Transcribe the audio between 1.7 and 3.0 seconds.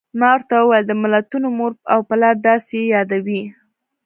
او پلار، داسې یې